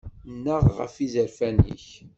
Nnaɣ 0.33 0.63
ɣef 0.77 0.93
yizerfan-ik. 0.99 1.87